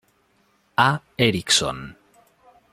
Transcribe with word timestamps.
A. 0.87 0.99
Erickson". 1.15 1.95